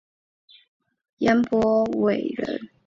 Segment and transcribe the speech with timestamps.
[1.19, 2.59] 颜伯玮人。